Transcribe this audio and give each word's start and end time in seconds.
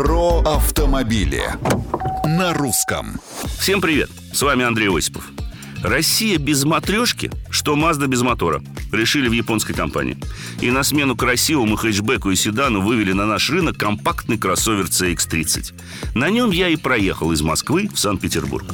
Про 0.00 0.40
автомобили 0.46 1.42
на 2.24 2.54
русском. 2.54 3.20
Всем 3.58 3.82
привет! 3.82 4.08
С 4.32 4.40
вами 4.40 4.64
Андрей 4.64 4.88
Осипов. 4.88 5.28
Россия 5.82 6.38
без 6.38 6.64
матрешки, 6.64 7.30
что 7.50 7.76
Mazda 7.76 8.06
без 8.06 8.22
мотора. 8.22 8.62
Решили 8.92 9.28
в 9.28 9.32
японской 9.32 9.72
компании. 9.72 10.16
И 10.60 10.70
на 10.70 10.82
смену 10.82 11.16
красивому 11.16 11.76
хэтчбеку 11.76 12.30
и 12.30 12.36
седану 12.36 12.80
вывели 12.80 13.12
на 13.12 13.26
наш 13.26 13.50
рынок 13.50 13.76
компактный 13.76 14.38
кроссовер 14.38 14.86
CX-30. 14.86 15.72
На 16.14 16.30
нем 16.30 16.50
я 16.50 16.68
и 16.68 16.76
проехал 16.76 17.32
из 17.32 17.42
Москвы 17.42 17.88
в 17.92 17.98
Санкт-Петербург. 17.98 18.66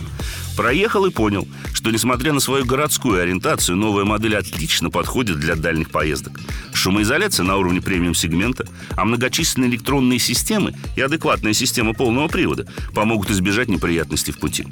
Проехал 0.56 1.04
и 1.04 1.10
понял, 1.10 1.46
что 1.74 1.90
несмотря 1.90 2.32
на 2.32 2.40
свою 2.40 2.64
городскую 2.64 3.20
ориентацию, 3.22 3.76
новая 3.76 4.04
модель 4.04 4.36
отлично 4.36 4.88
подходит 4.88 5.38
для 5.38 5.54
дальних 5.54 5.90
поездок. 5.90 6.40
Шумоизоляция 6.72 7.44
на 7.44 7.56
уровне 7.56 7.82
премиум-сегмента, 7.82 8.66
а 8.96 9.04
многочисленные 9.04 9.68
электронные 9.68 10.18
системы 10.18 10.74
и 10.96 11.02
адекватная 11.02 11.52
система 11.52 11.92
полного 11.92 12.28
привода 12.28 12.66
помогут 12.94 13.30
избежать 13.30 13.68
неприятностей 13.68 14.32
в 14.32 14.38
пути. 14.38 14.66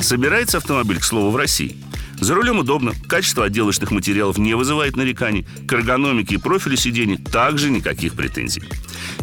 Собирается 0.00 0.56
автомобиль, 0.56 1.00
к 1.00 1.04
слову, 1.04 1.30
в 1.30 1.36
России. 1.36 1.76
За 2.20 2.34
рулем 2.34 2.58
удобно, 2.58 2.92
качество 3.08 3.44
отделочных 3.44 3.90
материалов 3.90 4.38
не 4.38 4.54
вызывает 4.54 4.96
нареканий, 4.96 5.46
к 5.66 5.72
эргономике 5.72 6.36
и 6.36 6.38
профилю 6.38 6.76
сидений 6.76 7.18
также 7.18 7.70
никаких 7.70 8.14
претензий. 8.14 8.62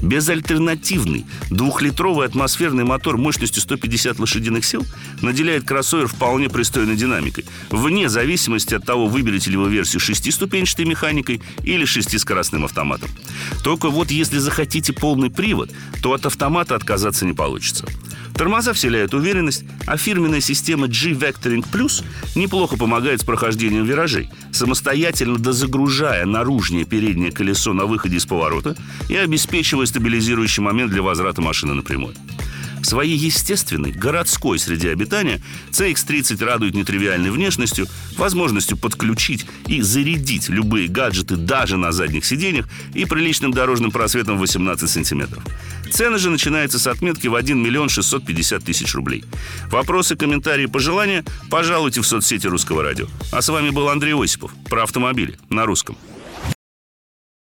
Безальтернативный 0.01 1.25
двухлитровый 1.49 2.27
атмосферный 2.27 2.83
мотор 2.83 3.17
мощностью 3.17 3.61
150 3.61 4.19
лошадиных 4.19 4.63
сил 4.63 4.85
наделяет 5.21 5.63
кроссовер 5.63 6.07
вполне 6.07 6.49
пристойной 6.49 6.95
динамикой, 6.95 7.45
вне 7.71 8.09
зависимости 8.09 8.75
от 8.75 8.85
того, 8.85 9.07
выберете 9.07 9.49
ли 9.49 9.57
вы 9.57 9.71
версию 9.71 9.99
шестиступенчатой 9.99 10.85
механикой 10.85 11.41
или 11.63 11.85
шестискоростным 11.85 12.65
автоматом. 12.65 13.09
Только 13.63 13.89
вот 13.89 14.11
если 14.11 14.37
захотите 14.37 14.93
полный 14.93 15.31
привод, 15.31 15.71
то 16.01 16.13
от 16.13 16.25
автомата 16.25 16.75
отказаться 16.75 17.25
не 17.25 17.33
получится. 17.33 17.87
Тормоза 18.35 18.73
вселяют 18.73 19.13
уверенность, 19.13 19.63
а 19.85 19.97
фирменная 19.97 20.41
система 20.41 20.87
G-Vectoring 20.87 21.65
Plus 21.71 22.03
неплохо 22.35 22.77
помогает 22.77 23.21
с 23.21 23.23
прохождением 23.23 23.85
виражей, 23.85 24.29
самостоятельно 24.51 25.37
дозагружая 25.37 26.25
наружнее 26.25 26.85
переднее 26.85 27.31
колесо 27.31 27.73
на 27.73 27.85
выходе 27.85 28.17
из 28.17 28.25
поворота 28.25 28.75
и 29.09 29.15
обеспечивая 29.15 29.85
стабилизирующий 29.85 30.63
момент 30.63 30.91
для 30.91 31.01
возврата 31.01 31.41
машины 31.41 31.73
на 31.73 31.83
Своей 32.83 33.17
естественной, 33.17 33.91
городской 33.91 34.59
среде 34.59 34.91
обитания 34.91 35.41
CX-30 35.71 36.43
радует 36.43 36.75
нетривиальной 36.75 37.31
внешностью, 37.31 37.87
возможностью 38.17 38.77
подключить 38.77 39.45
и 39.67 39.81
зарядить 39.81 40.49
любые 40.49 40.89
гаджеты 40.89 41.37
даже 41.37 41.77
на 41.77 41.91
задних 41.93 42.25
сиденьях 42.25 42.67
и 42.93 43.05
приличным 43.05 43.51
дорожным 43.51 43.89
просветом 43.91 44.37
18 44.37 44.89
сантиметров. 44.89 45.43
Цена 45.91 46.17
же 46.17 46.29
начинается 46.29 46.77
с 46.77 46.87
отметки 46.87 47.27
в 47.27 47.35
1 47.35 47.57
миллион 47.57 47.87
650 47.87 48.63
тысяч 48.63 48.93
рублей. 48.93 49.23
Вопросы, 49.71 50.15
комментарии, 50.15 50.65
пожелания 50.65 51.23
пожалуйте 51.49 52.01
в 52.01 52.07
соцсети 52.07 52.47
Русского 52.47 52.83
радио. 52.83 53.07
А 53.31 53.41
с 53.41 53.47
вами 53.47 53.69
был 53.69 53.87
Андрей 53.89 54.13
Осипов 54.13 54.51
про 54.69 54.83
автомобили 54.83 55.39
на 55.49 55.65
русском. 55.65 55.97